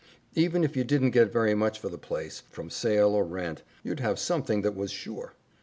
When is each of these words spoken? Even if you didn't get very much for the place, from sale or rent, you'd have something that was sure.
Even 0.33 0.63
if 0.63 0.75
you 0.75 0.83
didn't 0.83 1.11
get 1.11 1.31
very 1.31 1.53
much 1.53 1.77
for 1.77 1.87
the 1.87 1.95
place, 1.99 2.41
from 2.49 2.71
sale 2.71 3.09
or 3.09 3.23
rent, 3.23 3.61
you'd 3.83 3.99
have 3.99 4.17
something 4.17 4.63
that 4.63 4.75
was 4.75 4.89
sure. 4.89 5.35